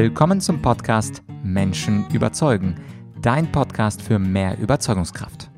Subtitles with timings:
[0.00, 2.76] Willkommen zum Podcast Menschen überzeugen,
[3.20, 5.50] dein Podcast für mehr Überzeugungskraft.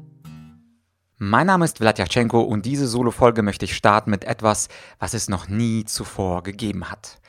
[1.18, 4.68] Mein Name ist Vladyachenko und diese Solo-Folge möchte ich starten mit etwas,
[4.98, 7.20] was es noch nie zuvor gegeben hat.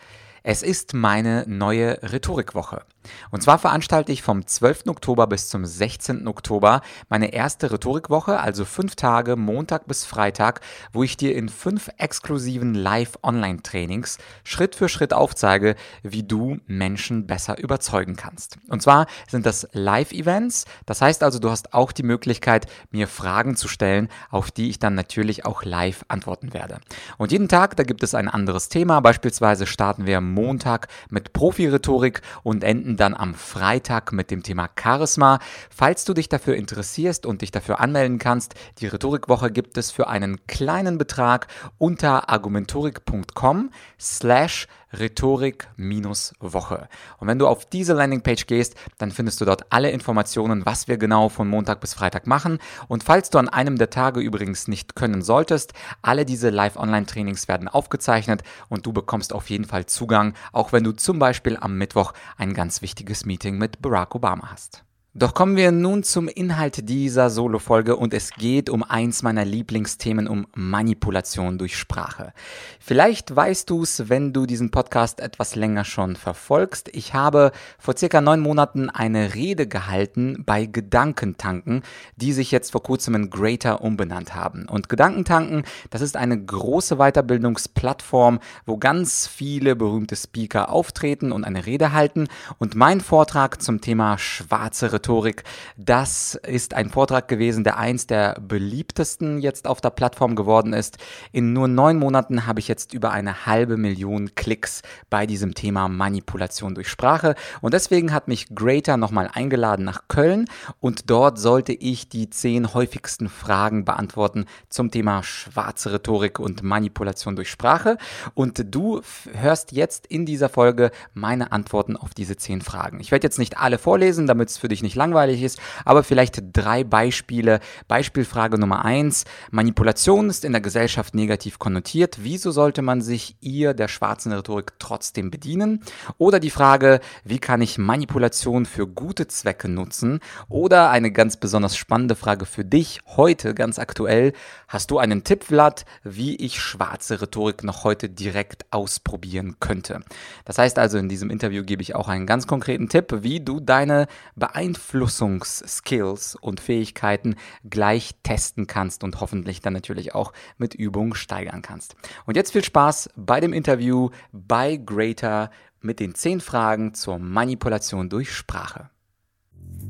[0.42, 2.86] Es ist meine neue Rhetorikwoche.
[3.32, 4.88] Und zwar veranstalte ich vom 12.
[4.88, 6.28] Oktober bis zum 16.
[6.28, 10.62] Oktober meine erste Rhetorikwoche, also fünf Tage, Montag bis Freitag,
[10.94, 17.58] wo ich dir in fünf exklusiven Live-Online-Trainings Schritt für Schritt aufzeige, wie du Menschen besser
[17.58, 18.58] überzeugen kannst.
[18.70, 23.56] Und zwar sind das Live-Events, das heißt also, du hast auch die Möglichkeit, mir Fragen
[23.56, 26.80] zu stellen, auf die ich dann natürlich auch live antworten werde.
[27.18, 32.22] Und jeden Tag, da gibt es ein anderes Thema, beispielsweise starten wir Montag mit Profi-Rhetorik
[32.44, 35.40] und enden enden dann am Freitag mit dem Thema Charisma.
[35.70, 40.08] Falls du dich dafür interessierst und dich dafür anmelden kannst, die Rhetorikwoche gibt es für
[40.08, 46.88] einen kleinen Betrag unter argumentorik.com slash Rhetorik-Woche.
[47.20, 50.98] Und wenn du auf diese Landingpage gehst, dann findest du dort alle Informationen, was wir
[50.98, 52.60] genau von Montag bis Freitag machen.
[52.88, 57.68] Und falls du an einem der Tage übrigens nicht können solltest, alle diese Live-Online-Trainings werden
[57.68, 62.14] aufgezeichnet und du bekommst auf jeden Fall Zugang, auch wenn du zum Beispiel am Mittwoch
[62.38, 64.84] ein ganz wichtiges Meeting mit Barack Obama hast.
[65.14, 70.26] Doch kommen wir nun zum Inhalt dieser Solo-Folge und es geht um eins meiner Lieblingsthemen,
[70.26, 72.32] um Manipulation durch Sprache.
[72.80, 76.88] Vielleicht weißt du es, wenn du diesen Podcast etwas länger schon verfolgst.
[76.94, 81.84] Ich habe vor circa neun Monaten eine Rede gehalten bei Gedankentanken,
[82.16, 84.70] die sich jetzt vor kurzem in Greater umbenannt haben.
[84.70, 91.66] Und Gedankentanken, das ist eine große Weiterbildungsplattform, wo ganz viele berühmte Speaker auftreten und eine
[91.66, 92.30] Rede halten.
[92.60, 95.44] Und mein Vortrag zum Thema schwarze Rhetorik.
[95.78, 101.00] Das ist ein Vortrag gewesen, der eins der beliebtesten jetzt auf der Plattform geworden ist.
[101.32, 105.88] In nur neun Monaten habe ich jetzt über eine halbe Million Klicks bei diesem Thema
[105.88, 107.34] Manipulation durch Sprache.
[107.62, 110.46] Und deswegen hat mich Greater nochmal eingeladen nach Köln
[110.80, 117.36] und dort sollte ich die zehn häufigsten Fragen beantworten zum Thema schwarze Rhetorik und Manipulation
[117.36, 117.98] durch Sprache.
[118.36, 119.02] Und du
[119.34, 123.00] hörst jetzt in dieser Folge meine Antworten auf diese zehn Fragen.
[123.00, 126.04] Ich werde jetzt nicht alle vorlesen, damit es für dich nicht nicht langweilig ist, aber
[126.04, 127.62] vielleicht drei Beispiele.
[127.88, 129.24] Beispielfrage Nummer eins.
[129.52, 132.18] Manipulation ist in der Gesellschaft negativ konnotiert.
[132.22, 135.82] Wieso sollte man sich ihr, der schwarzen Rhetorik, trotzdem bedienen?
[136.18, 140.20] Oder die Frage, wie kann ich Manipulation für gute Zwecke nutzen?
[140.50, 144.34] Oder eine ganz besonders spannende Frage für dich heute, ganz aktuell.
[144.68, 150.02] Hast du einen Tipp, Vlad, wie ich schwarze Rhetorik noch heute direkt ausprobieren könnte?
[150.44, 153.62] Das heißt also, in diesem Interview gebe ich auch einen ganz konkreten Tipp, wie du
[153.62, 157.36] deine Beeinflussung Beeinflussungsskills und Fähigkeiten
[157.70, 161.96] gleich testen kannst und hoffentlich dann natürlich auch mit Übung steigern kannst.
[162.26, 168.10] Und jetzt viel Spaß bei dem Interview bei Greater mit den 10 Fragen zur Manipulation
[168.10, 168.90] durch Sprache.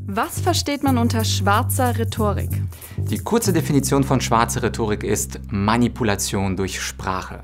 [0.07, 2.49] Was versteht man unter schwarzer Rhetorik?
[2.97, 7.43] Die kurze Definition von schwarzer Rhetorik ist Manipulation durch Sprache.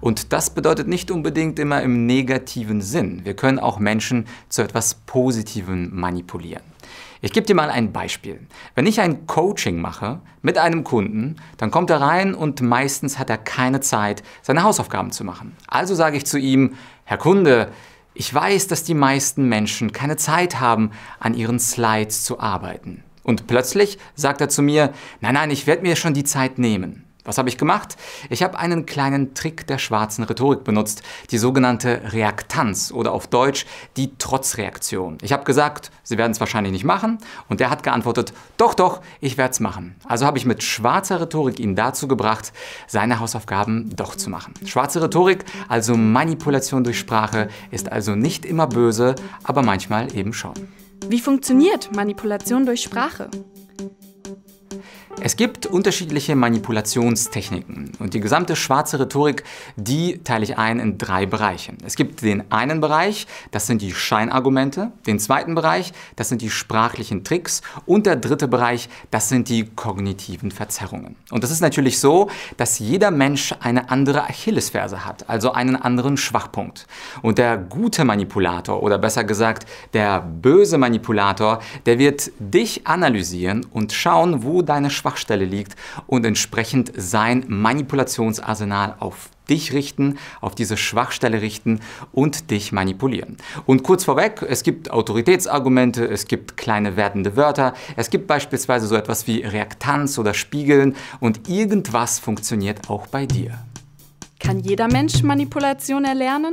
[0.00, 3.24] Und das bedeutet nicht unbedingt immer im negativen Sinn.
[3.24, 6.62] Wir können auch Menschen zu etwas Positivem manipulieren.
[7.20, 8.40] Ich gebe dir mal ein Beispiel.
[8.74, 13.30] Wenn ich ein Coaching mache mit einem Kunden, dann kommt er rein und meistens hat
[13.30, 15.56] er keine Zeit, seine Hausaufgaben zu machen.
[15.66, 17.70] Also sage ich zu ihm, Herr Kunde,
[18.14, 20.90] ich weiß, dass die meisten Menschen keine Zeit haben,
[21.20, 23.04] an ihren Slides zu arbeiten.
[23.22, 27.04] Und plötzlich sagt er zu mir, nein, nein, ich werde mir schon die Zeit nehmen.
[27.28, 27.98] Was habe ich gemacht?
[28.30, 33.66] Ich habe einen kleinen Trick der schwarzen Rhetorik benutzt, die sogenannte Reaktanz oder auf Deutsch
[33.98, 35.18] die Trotzreaktion.
[35.20, 37.18] Ich habe gesagt, Sie werden es wahrscheinlich nicht machen
[37.50, 39.94] und er hat geantwortet, doch, doch, ich werde es machen.
[40.06, 42.54] Also habe ich mit schwarzer Rhetorik ihn dazu gebracht,
[42.86, 44.54] seine Hausaufgaben doch zu machen.
[44.64, 50.54] Schwarze Rhetorik, also Manipulation durch Sprache, ist also nicht immer böse, aber manchmal eben schon.
[51.08, 53.28] Wie funktioniert Manipulation durch Sprache?
[55.20, 59.42] Es gibt unterschiedliche Manipulationstechniken und die gesamte schwarze Rhetorik,
[59.76, 61.72] die teile ich ein in drei Bereiche.
[61.84, 66.50] Es gibt den einen Bereich, das sind die Scheinargumente, den zweiten Bereich, das sind die
[66.50, 71.16] sprachlichen Tricks und der dritte Bereich, das sind die kognitiven Verzerrungen.
[71.32, 76.16] Und das ist natürlich so, dass jeder Mensch eine andere Achillesferse hat, also einen anderen
[76.16, 76.86] Schwachpunkt.
[77.22, 83.92] Und der gute Manipulator oder besser gesagt der böse Manipulator, der wird dich analysieren und
[83.92, 85.74] schauen, wo deine Schwachpunkte Schwachstelle liegt
[86.06, 91.80] und entsprechend sein Manipulationsarsenal auf dich richten, auf diese Schwachstelle richten
[92.12, 93.38] und dich manipulieren.
[93.64, 98.96] Und kurz vorweg, es gibt Autoritätsargumente, es gibt kleine wertende Wörter, es gibt beispielsweise so
[98.96, 103.58] etwas wie Reaktanz oder Spiegeln und irgendwas funktioniert auch bei dir.
[104.38, 106.52] Kann jeder Mensch Manipulation erlernen?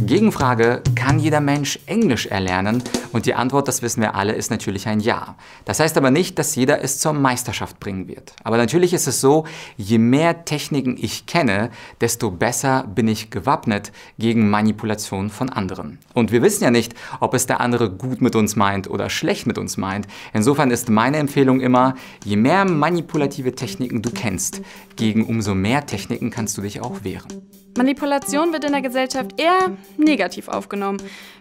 [0.00, 2.82] Gegenfrage, kann jeder Mensch Englisch erlernen?
[3.12, 5.36] Und die Antwort, das wissen wir alle, ist natürlich ein Ja.
[5.64, 8.34] Das heißt aber nicht, dass jeder es zur Meisterschaft bringen wird.
[8.42, 9.44] Aber natürlich ist es so,
[9.76, 11.70] je mehr Techniken ich kenne,
[12.00, 15.98] desto besser bin ich gewappnet gegen Manipulation von anderen.
[16.12, 19.46] Und wir wissen ja nicht, ob es der andere gut mit uns meint oder schlecht
[19.46, 20.06] mit uns meint.
[20.32, 21.94] Insofern ist meine Empfehlung immer,
[22.24, 24.60] je mehr manipulative Techniken du kennst,
[24.96, 27.63] gegen umso mehr Techniken kannst du dich auch wehren.
[27.76, 30.98] Manipulation wird in der Gesellschaft eher negativ aufgenommen.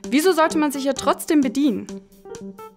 [0.07, 1.87] Wieso sollte man sich ja trotzdem bedienen?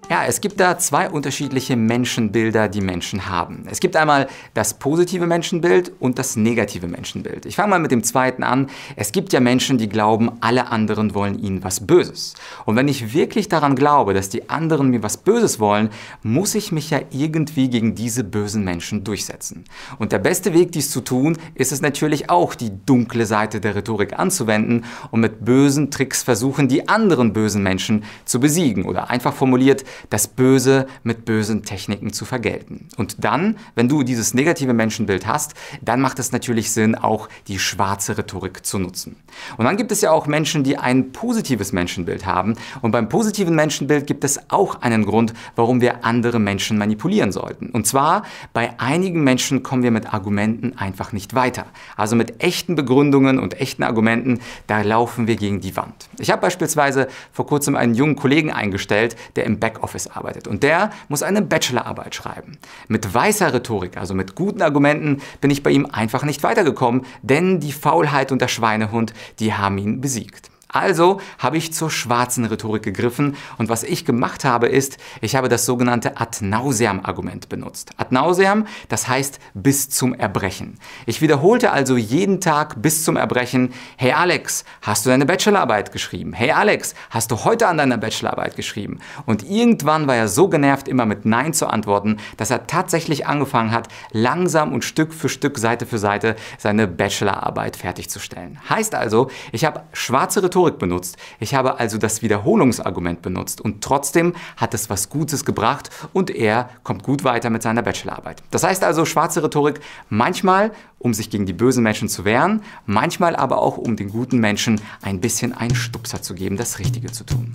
[0.08, 3.64] Ja, es gibt da zwei unterschiedliche Menschenbilder, die Menschen haben.
[3.68, 7.44] Es gibt einmal das positive Menschenbild und das negative Menschenbild.
[7.44, 8.68] Ich fange mal mit dem zweiten an.
[8.94, 12.34] Es gibt ja Menschen, die glauben, alle anderen wollen ihnen was Böses.
[12.66, 15.90] Und wenn ich wirklich daran glaube, dass die anderen mir was Böses wollen,
[16.22, 19.64] muss ich mich ja irgendwie gegen diese bösen Menschen durchsetzen.
[19.98, 23.74] Und der beste Weg, dies zu tun, ist es natürlich auch, die dunkle Seite der
[23.74, 29.34] Rhetorik anzuwenden und mit bösen Tricks versuchen, die anderen bösen Menschen zu besiegen oder einfach
[29.34, 32.88] formuliert, das Böse mit bösen Techniken zu vergelten.
[32.96, 37.58] Und dann, wenn du dieses negative Menschenbild hast, dann macht es natürlich Sinn, auch die
[37.58, 39.16] schwarze Rhetorik zu nutzen.
[39.56, 42.54] Und dann gibt es ja auch Menschen, die ein positives Menschenbild haben.
[42.82, 47.70] Und beim positiven Menschenbild gibt es auch einen Grund, warum wir andere Menschen manipulieren sollten.
[47.70, 48.22] Und zwar,
[48.52, 51.66] bei einigen Menschen kommen wir mit Argumenten einfach nicht weiter.
[51.96, 56.08] Also mit echten Begründungen und echten Argumenten, da laufen wir gegen die Wand.
[56.18, 60.48] Ich habe beispielsweise vor kurzem einen jungen Kollegen eingestellt, der im Backoffice arbeitet.
[60.48, 62.58] Und der muss eine Bachelorarbeit schreiben.
[62.88, 67.60] Mit weißer Rhetorik, also mit guten Argumenten, bin ich bei ihm einfach nicht weitergekommen, denn
[67.60, 70.50] die Faulheit und der Schweinehund, die haben ihn besiegt.
[70.68, 75.48] Also habe ich zur schwarzen Rhetorik gegriffen und was ich gemacht habe ist, ich habe
[75.48, 77.92] das sogenannte Ad nauseam Argument benutzt.
[77.98, 80.78] Ad nauseam, das heißt bis zum Erbrechen.
[81.06, 86.32] Ich wiederholte also jeden Tag bis zum Erbrechen, hey Alex, hast du deine Bachelorarbeit geschrieben?
[86.32, 88.98] Hey Alex, hast du heute an deiner Bachelorarbeit geschrieben?
[89.24, 93.70] Und irgendwann war er so genervt, immer mit Nein zu antworten, dass er tatsächlich angefangen
[93.70, 98.58] hat, langsam und Stück für Stück, Seite für Seite seine Bachelorarbeit fertigzustellen.
[98.68, 101.18] Heißt also, ich habe schwarze Rhetorik Rhetorik benutzt.
[101.38, 106.70] Ich habe also das Wiederholungsargument benutzt und trotzdem hat es was Gutes gebracht und er
[106.82, 108.42] kommt gut weiter mit seiner Bachelorarbeit.
[108.50, 113.36] Das heißt also schwarze Rhetorik manchmal, um sich gegen die bösen Menschen zu wehren, manchmal
[113.36, 117.24] aber auch, um den guten Menschen ein bisschen einen Stupser zu geben, das Richtige zu
[117.24, 117.52] tun.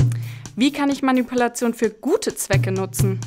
[0.55, 3.19] Wie kann ich Manipulation für gute Zwecke nutzen?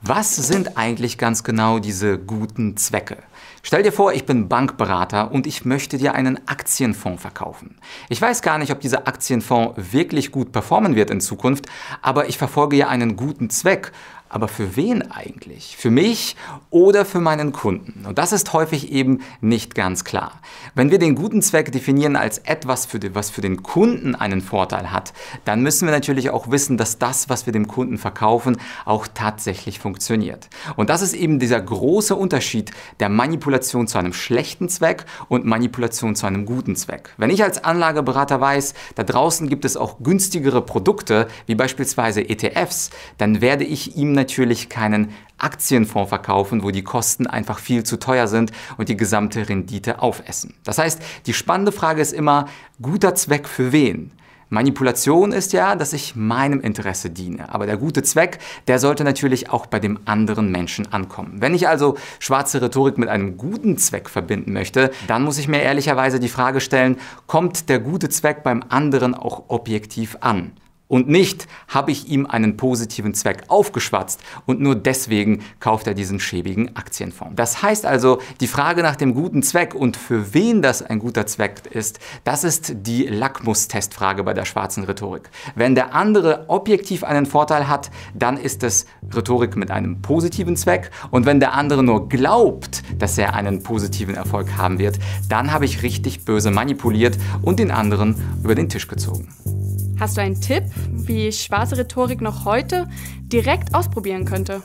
[0.00, 3.18] Was sind eigentlich ganz genau diese guten Zwecke?
[3.62, 7.76] Stell dir vor, ich bin Bankberater und ich möchte dir einen Aktienfonds verkaufen.
[8.08, 11.66] Ich weiß gar nicht, ob dieser Aktienfonds wirklich gut performen wird in Zukunft,
[12.00, 13.92] aber ich verfolge ja einen guten Zweck.
[14.32, 15.76] Aber für wen eigentlich?
[15.76, 16.36] Für mich
[16.70, 18.06] oder für meinen Kunden?
[18.06, 20.40] Und das ist häufig eben nicht ganz klar.
[20.76, 24.40] Wenn wir den guten Zweck definieren als etwas, für die, was für den Kunden einen
[24.40, 25.12] Vorteil hat,
[25.44, 29.80] dann müssen wir natürlich auch wissen, dass das, was wir dem Kunden verkaufen, auch tatsächlich
[29.80, 30.48] funktioniert.
[30.76, 36.14] Und das ist eben dieser große Unterschied der Manipulation zu einem schlechten Zweck und Manipulation
[36.14, 37.10] zu einem guten Zweck.
[37.16, 42.90] Wenn ich als Anlageberater weiß, da draußen gibt es auch günstigere Produkte, wie beispielsweise ETFs,
[43.18, 48.28] dann werde ich ihm natürlich keinen Aktienfonds verkaufen, wo die Kosten einfach viel zu teuer
[48.28, 50.54] sind und die gesamte Rendite aufessen.
[50.64, 52.46] Das heißt, die spannende Frage ist immer,
[52.80, 54.12] guter Zweck für wen?
[54.50, 57.54] Manipulation ist ja, dass ich meinem Interesse diene.
[57.54, 61.36] Aber der gute Zweck, der sollte natürlich auch bei dem anderen Menschen ankommen.
[61.40, 65.62] Wenn ich also schwarze Rhetorik mit einem guten Zweck verbinden möchte, dann muss ich mir
[65.62, 66.96] ehrlicherweise die Frage stellen,
[67.28, 70.50] kommt der gute Zweck beim anderen auch objektiv an?
[70.90, 76.18] Und nicht habe ich ihm einen positiven Zweck aufgeschwatzt und nur deswegen kauft er diesen
[76.18, 77.36] schäbigen Aktienfonds.
[77.36, 81.26] Das heißt also, die Frage nach dem guten Zweck und für wen das ein guter
[81.26, 85.30] Zweck ist, das ist die Lackmustestfrage bei der schwarzen Rhetorik.
[85.54, 90.90] Wenn der andere objektiv einen Vorteil hat, dann ist es Rhetorik mit einem positiven Zweck.
[91.12, 95.66] Und wenn der andere nur glaubt, dass er einen positiven Erfolg haben wird, dann habe
[95.66, 99.28] ich richtig böse manipuliert und den anderen über den Tisch gezogen.
[100.00, 102.88] Hast du einen Tipp, wie ich schwarze Rhetorik noch heute
[103.24, 104.62] direkt ausprobieren könnte?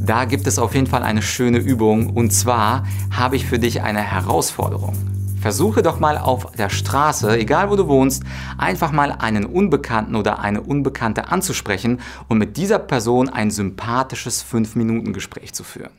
[0.00, 3.82] Da gibt es auf jeden Fall eine schöne Übung und zwar habe ich für dich
[3.82, 4.96] eine Herausforderung.
[5.42, 8.22] Versuche doch mal auf der Straße, egal wo du wohnst,
[8.56, 15.52] einfach mal einen Unbekannten oder eine Unbekannte anzusprechen und mit dieser Person ein sympathisches 5-Minuten-Gespräch
[15.52, 15.90] zu führen.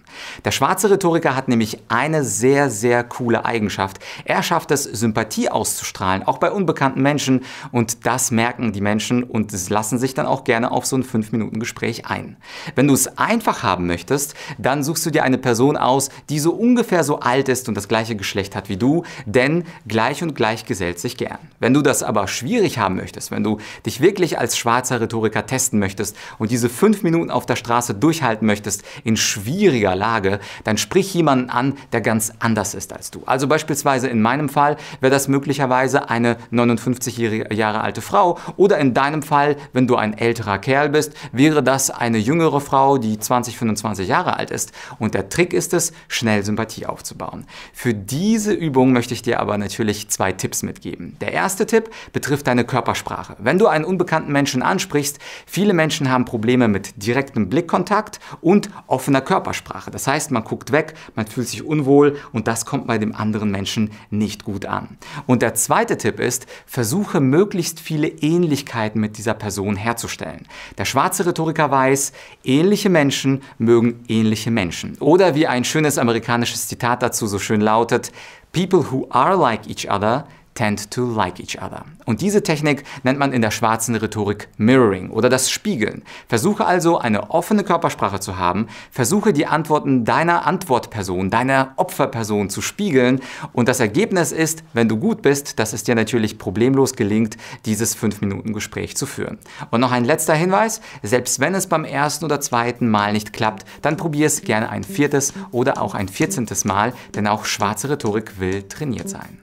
[0.45, 3.99] Der schwarze Rhetoriker hat nämlich eine sehr, sehr coole Eigenschaft.
[4.25, 7.41] Er schafft es, Sympathie auszustrahlen, auch bei unbekannten Menschen.
[7.71, 12.05] Und das merken die Menschen und lassen sich dann auch gerne auf so ein 5-Minuten-Gespräch
[12.05, 12.37] ein.
[12.75, 16.51] Wenn du es einfach haben möchtest, dann suchst du dir eine Person aus, die so
[16.51, 20.65] ungefähr so alt ist und das gleiche Geschlecht hat wie du, denn gleich und gleich
[20.65, 21.39] gesellt sich gern.
[21.59, 25.79] Wenn du das aber schwierig haben möchtest, wenn du dich wirklich als schwarzer Rhetoriker testen
[25.79, 31.13] möchtest und diese fünf Minuten auf der Straße durchhalten möchtest in schwieriger Lage, dann sprich
[31.13, 33.23] jemanden an, der ganz anders ist als du.
[33.25, 37.17] Also beispielsweise in meinem Fall wäre das möglicherweise eine 59
[37.53, 41.89] Jahre alte Frau oder in deinem Fall, wenn du ein älterer Kerl bist, wäre das
[41.89, 44.73] eine jüngere Frau, die 20, 25 Jahre alt ist.
[44.99, 47.45] Und der Trick ist es, schnell Sympathie aufzubauen.
[47.71, 51.15] Für diese Übung möchte ich dir aber natürlich zwei Tipps mitgeben.
[51.21, 53.37] Der erste Tipp betrifft deine Körpersprache.
[53.39, 59.21] Wenn du einen unbekannten Menschen ansprichst, viele Menschen haben Probleme mit direktem Blickkontakt und offener
[59.21, 59.92] Körpersprache.
[59.93, 63.51] Das heißt, man guckt weg, man fühlt sich unwohl und das kommt bei dem anderen
[63.51, 64.97] Menschen nicht gut an.
[65.27, 70.47] Und der zweite Tipp ist, versuche möglichst viele Ähnlichkeiten mit dieser Person herzustellen.
[70.77, 72.11] Der schwarze Rhetoriker weiß,
[72.43, 74.97] ähnliche Menschen mögen ähnliche Menschen.
[74.99, 78.11] Oder wie ein schönes amerikanisches Zitat dazu so schön lautet,
[78.51, 81.85] People who are like each other tend to like each other.
[82.05, 86.03] Und diese Technik nennt man in der schwarzen Rhetorik Mirroring oder das Spiegeln.
[86.27, 92.61] Versuche also eine offene Körpersprache zu haben, versuche die Antworten deiner Antwortperson, deiner Opferperson zu
[92.61, 93.21] spiegeln
[93.53, 97.97] und das Ergebnis ist, wenn du gut bist, dass es dir natürlich problemlos gelingt, dieses
[97.97, 99.39] 5-Minuten-Gespräch zu führen.
[99.71, 103.65] Und noch ein letzter Hinweis, selbst wenn es beim ersten oder zweiten Mal nicht klappt,
[103.81, 108.39] dann probier es gerne ein viertes oder auch ein vierzehntes Mal, denn auch schwarze Rhetorik
[108.39, 109.39] will trainiert sein.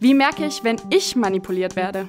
[0.00, 2.08] Wie merke ich, wenn ich manipuliert werde?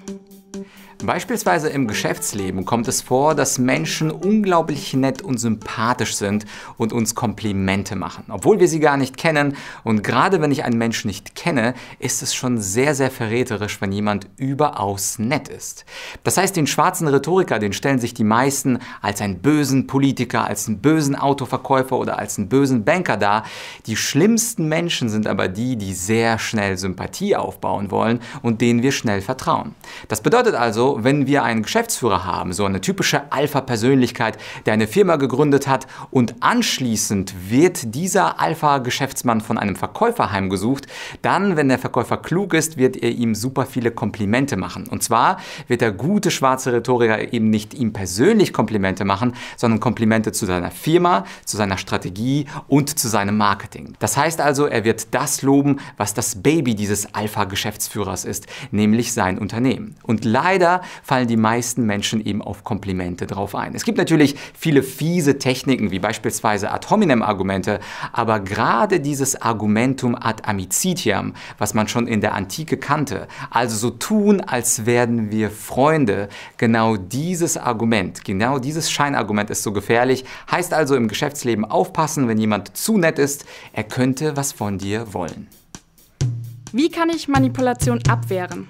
[1.02, 6.44] Beispielsweise im Geschäftsleben kommt es vor, dass Menschen unglaublich nett und sympathisch sind
[6.76, 9.56] und uns Komplimente machen, obwohl wir sie gar nicht kennen.
[9.86, 13.94] Und gerade wenn ich einen Menschen nicht kenne, ist es schon sehr, sehr verräterisch, wenn
[13.94, 15.86] jemand überaus nett ist.
[16.26, 20.68] Das heißt, den schwarzen Rhetoriker, den stellen sich die meisten als einen bösen Politiker, als
[20.68, 23.46] einen bösen Autoverkäufer oder als einen bösen Banker dar.
[23.86, 28.92] Die schlimmsten Menschen sind aber die, die sehr schnell Sympathie aufbauen wollen und denen wir
[28.92, 29.76] schnell vertrauen.
[30.10, 35.16] Das bedeutet also, wenn wir einen Geschäftsführer haben, so eine typische Alpha-Persönlichkeit, der eine Firma
[35.16, 40.88] gegründet hat und anschließend wird dieser Alpha-Geschäftsmann von einem Verkäufer heimgesucht,
[41.22, 44.88] dann, wenn der Verkäufer klug ist, wird er ihm super viele Komplimente machen.
[44.88, 50.32] Und zwar wird der gute schwarze Rhetoriker eben nicht ihm persönlich Komplimente machen, sondern Komplimente
[50.32, 53.96] zu seiner Firma, zu seiner Strategie und zu seinem Marketing.
[54.00, 59.38] Das heißt also, er wird das loben, was das Baby dieses Alpha-Geschäftsführers ist, nämlich sein
[59.38, 59.96] Unternehmen.
[60.04, 63.76] Und leider fallen die meisten Menschen eben auf Komplimente drauf ein.
[63.76, 67.80] Es gibt natürlich viele fiese Techniken, wie beispielsweise ad hominem Argumente,
[68.12, 73.90] aber gerade dieses Argumentum ad amicitiam, was man schon in der Antike kannte, also so
[73.90, 80.74] tun, als wären wir Freunde, genau dieses Argument, genau dieses Scheinargument ist so gefährlich, heißt
[80.74, 85.48] also im Geschäftsleben aufpassen, wenn jemand zu nett ist, er könnte was von dir wollen.
[86.72, 88.68] Wie kann ich Manipulation abwehren?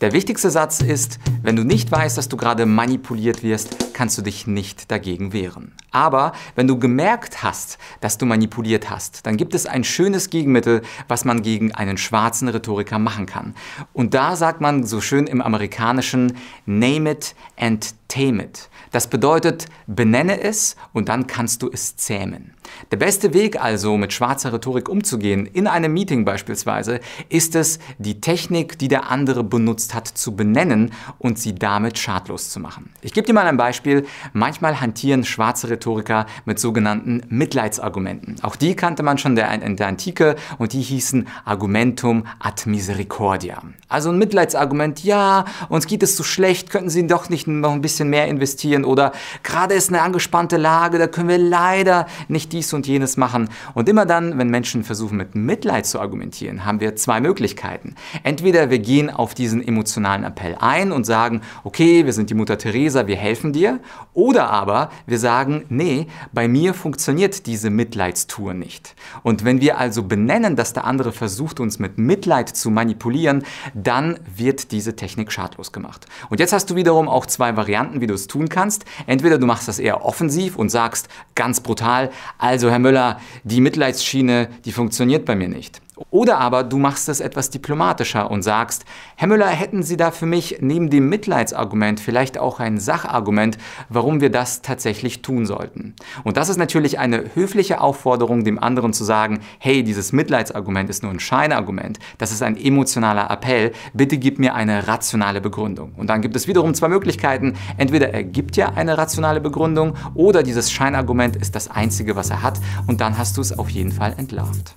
[0.00, 4.22] Der wichtigste Satz ist, wenn du nicht weißt, dass du gerade manipuliert wirst, kannst du
[4.22, 5.74] dich nicht dagegen wehren.
[5.90, 10.80] Aber wenn du gemerkt hast, dass du manipuliert hast, dann gibt es ein schönes Gegenmittel,
[11.06, 13.54] was man gegen einen schwarzen Rhetoriker machen kann.
[13.92, 16.32] Und da sagt man so schön im amerikanischen
[16.64, 18.70] Name it and tame it.
[18.90, 22.54] Das bedeutet, benenne es und dann kannst du es zähmen.
[22.90, 28.20] Der beste Weg also, mit schwarzer Rhetorik umzugehen, in einem Meeting beispielsweise, ist es, die
[28.20, 32.90] Technik, die der andere benutzt hat, zu benennen und sie damit schadlos zu machen.
[33.02, 34.06] Ich gebe dir mal ein Beispiel.
[34.32, 38.36] Manchmal hantieren schwarze Rhetoriker mit sogenannten Mitleidsargumenten.
[38.42, 43.62] Auch die kannte man schon in der Antike und die hießen Argumentum ad misericordia.
[43.88, 47.82] Also ein Mitleidsargument, ja, uns geht es so schlecht, könnten Sie doch nicht noch ein
[47.82, 52.72] bisschen mehr investieren oder gerade ist eine angespannte Lage, da können wir leider nicht dies
[52.72, 53.48] und jenes machen.
[53.74, 57.94] Und immer dann, wenn Menschen versuchen mit Mitleid zu argumentieren, haben wir zwei Möglichkeiten.
[58.22, 59.79] Entweder wir gehen auf diesen emotionalen
[60.24, 63.80] Appell ein und sagen, okay, wir sind die Mutter Teresa, wir helfen dir.
[64.14, 68.94] Oder aber wir sagen, nee, bei mir funktioniert diese Mitleidstour nicht.
[69.22, 73.44] Und wenn wir also benennen, dass der andere versucht, uns mit Mitleid zu manipulieren,
[73.74, 76.06] dann wird diese Technik schadlos gemacht.
[76.28, 78.84] Und jetzt hast du wiederum auch zwei Varianten, wie du es tun kannst.
[79.06, 84.48] Entweder du machst das eher offensiv und sagst ganz brutal, also Herr Müller, die Mitleidsschiene,
[84.64, 85.80] die funktioniert bei mir nicht.
[86.10, 88.84] Oder aber du machst es etwas diplomatischer und sagst,
[89.16, 94.20] Herr Müller, hätten Sie da für mich neben dem Mitleidsargument vielleicht auch ein Sachargument, warum
[94.20, 95.94] wir das tatsächlich tun sollten?
[96.24, 101.02] Und das ist natürlich eine höfliche Aufforderung, dem anderen zu sagen, hey, dieses Mitleidsargument ist
[101.02, 105.92] nur ein Scheinargument, das ist ein emotionaler Appell, bitte gib mir eine rationale Begründung.
[105.96, 110.42] Und dann gibt es wiederum zwei Möglichkeiten, entweder er gibt ja eine rationale Begründung oder
[110.42, 113.92] dieses Scheinargument ist das einzige, was er hat und dann hast du es auf jeden
[113.92, 114.74] Fall entlarvt.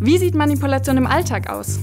[0.00, 1.80] Wie sieht Manipulation Manipulation im Alltag aus?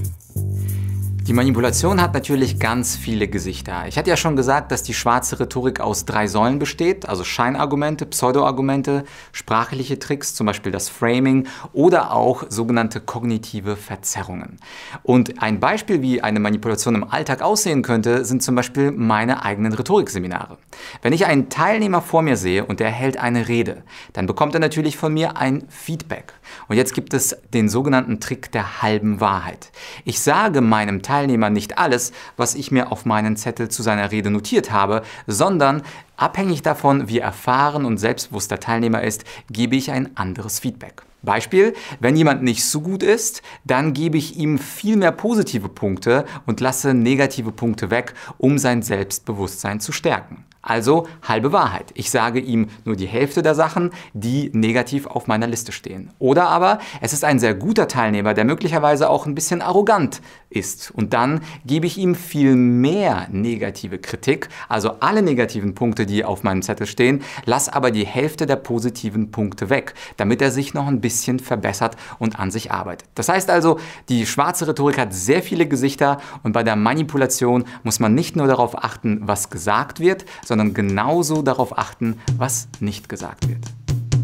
[1.30, 3.84] Die Manipulation hat natürlich ganz viele Gesichter.
[3.86, 8.04] Ich hatte ja schon gesagt, dass die schwarze Rhetorik aus drei Säulen besteht, also Scheinargumente,
[8.04, 14.56] Pseudoargumente, sprachliche Tricks, zum Beispiel das Framing oder auch sogenannte kognitive Verzerrungen.
[15.04, 19.72] Und ein Beispiel, wie eine Manipulation im Alltag aussehen könnte, sind zum Beispiel meine eigenen
[19.72, 20.58] Rhetorikseminare.
[21.00, 23.84] Wenn ich einen Teilnehmer vor mir sehe und er hält eine Rede,
[24.14, 26.32] dann bekommt er natürlich von mir ein Feedback.
[26.66, 29.70] Und jetzt gibt es den sogenannten Trick der halben Wahrheit.
[30.04, 34.10] Ich sage meinem Teilnehmer, Teilnehmer nicht alles, was ich mir auf meinen Zettel zu seiner
[34.10, 35.82] Rede notiert habe, sondern
[36.16, 41.02] abhängig davon, wie erfahren und selbstbewusst der Teilnehmer ist, gebe ich ein anderes Feedback.
[41.22, 46.24] Beispiel, wenn jemand nicht so gut ist, dann gebe ich ihm viel mehr positive Punkte
[46.46, 50.46] und lasse negative Punkte weg, um sein Selbstbewusstsein zu stärken.
[50.62, 51.90] Also halbe Wahrheit.
[51.94, 56.10] Ich sage ihm nur die Hälfte der Sachen, die negativ auf meiner Liste stehen.
[56.18, 60.90] Oder aber es ist ein sehr guter Teilnehmer, der möglicherweise auch ein bisschen arrogant ist.
[60.90, 66.42] Und dann gebe ich ihm viel mehr negative Kritik, also alle negativen Punkte, die auf
[66.42, 70.88] meinem Zettel stehen, lass aber die Hälfte der positiven Punkte weg, damit er sich noch
[70.88, 73.08] ein bisschen verbessert und an sich arbeitet.
[73.14, 78.00] Das heißt also, die schwarze Rhetorik hat sehr viele Gesichter und bei der Manipulation muss
[78.00, 83.48] man nicht nur darauf achten, was gesagt wird, sondern genauso darauf achten, was nicht gesagt
[83.48, 83.64] wird.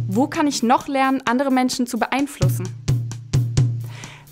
[0.09, 2.86] Wo kann ich noch lernen, andere Menschen zu beeinflussen?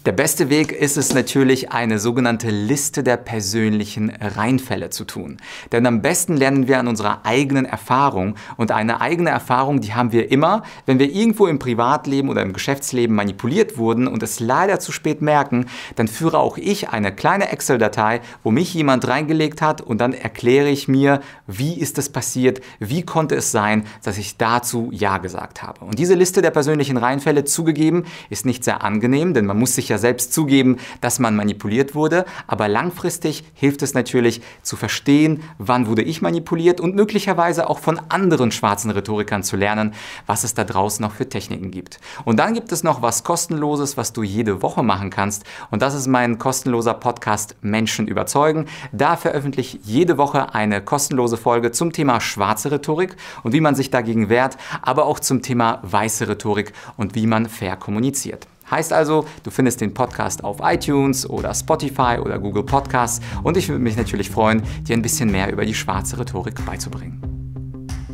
[0.06, 5.38] Der beste Weg ist es natürlich, eine sogenannte Liste der persönlichen Reinfälle zu tun.
[5.73, 8.34] Denn am besten lernen wir an unserer eigenen Erfahrung.
[8.58, 12.52] Und eine eigene Erfahrung, die haben wir immer, wenn wir irgendwo im Privatleben oder im
[12.52, 17.50] Geschäftsleben manipuliert wurden und es leider zu spät merken, dann führe auch ich eine kleine
[17.50, 22.61] Excel-Datei, wo mich jemand reingelegt hat und dann erkläre ich mir, wie ist es passiert,
[22.78, 25.82] wie konnte es sein, dass ich dazu Ja gesagt habe.
[25.82, 29.88] Und diese Liste der persönlichen Reinfälle zugegeben ist nicht sehr angenehm, denn man muss sich
[29.88, 35.42] ja ja selbst zugeben, dass man manipuliert wurde, aber langfristig hilft es natürlich zu verstehen,
[35.58, 39.94] wann wurde ich manipuliert und möglicherweise auch von anderen schwarzen Rhetorikern zu lernen,
[40.26, 41.98] was es da draußen noch für Techniken gibt.
[42.24, 45.94] Und dann gibt es noch was kostenloses, was du jede Woche machen kannst und das
[45.94, 48.66] ist mein kostenloser Podcast Menschen überzeugen.
[48.92, 53.74] Da veröffentliche ich jede Woche eine kostenlose Folge zum Thema schwarze Rhetorik und wie man
[53.74, 58.46] sich dagegen wehrt, aber auch zum Thema weiße Rhetorik und wie man fair kommuniziert.
[58.70, 63.68] Heißt also, du findest den Podcast auf iTunes oder Spotify oder Google Podcasts und ich
[63.68, 67.20] würde mich natürlich freuen, dir ein bisschen mehr über die schwarze Rhetorik beizubringen.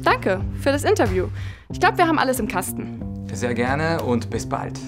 [0.02, 1.26] Danke für das Interview.
[1.70, 3.00] Ich glaube, wir haben alles im Kasten.
[3.32, 4.78] Sehr gerne und bis bald.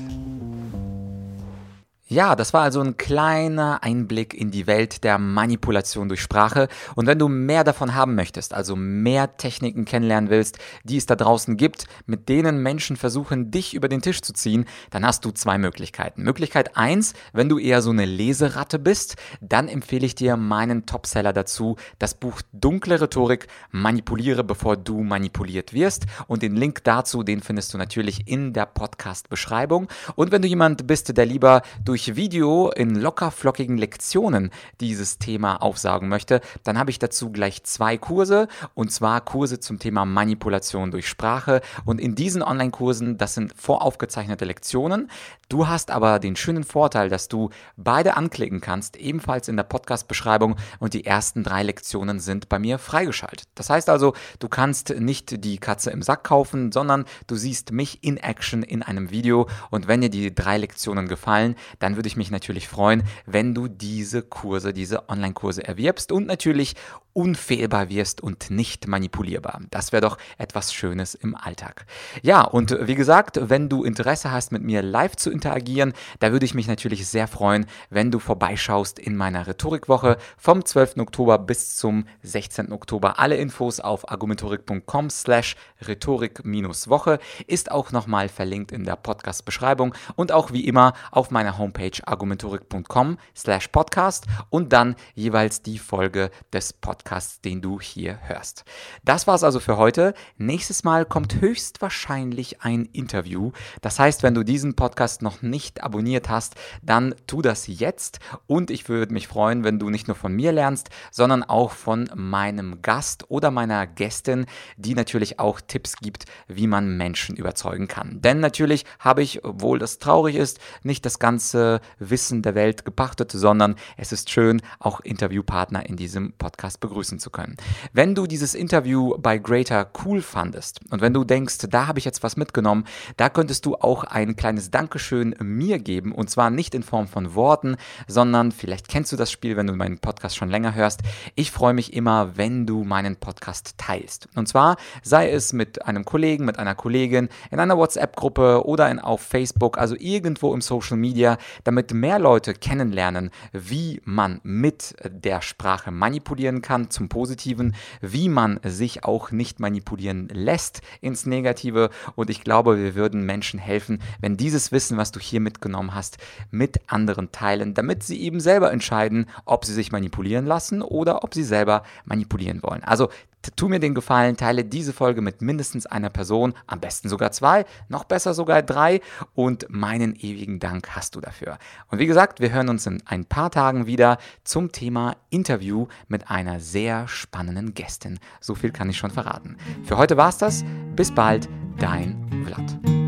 [2.12, 6.68] Ja, das war also ein kleiner Einblick in die Welt der Manipulation durch Sprache.
[6.94, 11.16] Und wenn du mehr davon haben möchtest, also mehr Techniken kennenlernen willst, die es da
[11.16, 15.31] draußen gibt, mit denen Menschen versuchen, dich über den Tisch zu ziehen, dann hast du
[15.31, 16.22] zwei Möglichkeiten.
[16.22, 21.33] Möglichkeit eins, wenn du eher so eine Leseratte bist, dann empfehle ich dir meinen Topseller
[21.33, 26.05] dazu, das Buch Dunkle Rhetorik, Manipuliere, bevor du manipuliert wirst.
[26.27, 29.88] Und den Link dazu, den findest du natürlich in der Podcast-Beschreibung.
[30.14, 35.19] Und wenn du jemand bist, der lieber durch durch Video in locker flockigen Lektionen dieses
[35.19, 40.05] Thema aufsagen möchte, dann habe ich dazu gleich zwei Kurse und zwar Kurse zum Thema
[40.05, 45.11] Manipulation durch Sprache und in diesen Online-Kursen, das sind voraufgezeichnete Lektionen.
[45.49, 50.57] Du hast aber den schönen Vorteil, dass du beide anklicken kannst, ebenfalls in der Podcast-Beschreibung
[50.81, 53.47] und die ersten drei Lektionen sind bei mir freigeschaltet.
[53.55, 58.03] Das heißt also, du kannst nicht die Katze im Sack kaufen, sondern du siehst mich
[58.03, 62.09] in Action in einem Video und wenn dir die drei Lektionen gefallen, dann dann würde
[62.09, 66.74] ich mich natürlich freuen, wenn du diese Kurse, diese Online-Kurse erwirbst und natürlich
[67.12, 69.61] unfehlbar wirst und nicht manipulierbar.
[69.70, 71.85] Das wäre doch etwas Schönes im Alltag.
[72.22, 76.46] Ja, und wie gesagt, wenn du Interesse hast, mit mir live zu interagieren, da würde
[76.46, 80.96] ich mich natürlich sehr freuen, wenn du vorbeischaust in meiner Rhetorikwoche vom 12.
[80.98, 82.72] Oktober bis zum 16.
[82.72, 83.18] Oktober.
[83.18, 90.52] Alle Infos auf argumentorik.com slash rhetorik-woche ist auch nochmal verlinkt in der Podcast-Beschreibung und auch
[90.52, 96.73] wie immer auf meiner Homepage Homepage argumentorik.com slash podcast und dann jeweils die Folge des
[96.73, 98.64] Podcasts, den du hier hörst.
[99.05, 100.14] Das war's also für heute.
[100.37, 103.53] Nächstes Mal kommt höchstwahrscheinlich ein Interview.
[103.81, 108.71] Das heißt, wenn du diesen Podcast noch nicht abonniert hast, dann tu das jetzt und
[108.71, 112.83] ich würde mich freuen, wenn du nicht nur von mir lernst, sondern auch von meinem
[112.83, 118.21] Gast oder meiner Gästin, die natürlich auch Tipps gibt, wie man Menschen überzeugen kann.
[118.21, 123.32] Denn natürlich habe ich, obwohl das traurig ist, nicht das ganze Wissen der Welt gepachtet,
[123.32, 127.56] sondern es ist schön, auch Interviewpartner in diesem Podcast begrüßen zu können.
[127.92, 132.04] Wenn du dieses Interview bei Greater cool fandest und wenn du denkst, da habe ich
[132.04, 132.85] jetzt was mitgenommen,
[133.16, 137.35] da könntest du auch ein kleines Dankeschön mir geben und zwar nicht in Form von
[137.35, 141.00] Worten, sondern vielleicht kennst du das Spiel, wenn du meinen Podcast schon länger hörst.
[141.35, 144.28] Ich freue mich immer, wenn du meinen Podcast teilst.
[144.35, 148.98] Und zwar sei es mit einem Kollegen, mit einer Kollegin, in einer WhatsApp-Gruppe oder in,
[148.98, 155.43] auf Facebook, also irgendwo im Social Media, damit mehr Leute kennenlernen, wie man mit der
[155.43, 161.91] Sprache manipulieren kann zum Positiven, wie man sich auch nicht manipulieren lässt ins Negative.
[162.15, 166.19] Und ich glaube, wir würden Menschen helfen, wenn dieses Wissen, was du hier mitgenommen hast,
[166.51, 171.35] mit anderen teilen, damit sie eben selber entscheiden, ob sie sich manipulieren lassen oder ob
[171.35, 172.85] sie selber manipulieren wollen.
[172.85, 173.09] Also
[173.50, 177.64] tu mir den Gefallen, teile diese Folge mit mindestens einer Person, am besten sogar zwei,
[177.88, 179.00] noch besser sogar drei
[179.35, 181.59] und meinen ewigen Dank hast du dafür.
[181.88, 186.31] Und wie gesagt, wir hören uns in ein paar Tagen wieder zum Thema Interview mit
[186.31, 188.18] einer sehr spannenden Gästin.
[188.40, 189.57] So viel kann ich schon verraten.
[189.85, 190.64] Für heute war's das.
[190.94, 193.02] Bis bald, dein Vlad.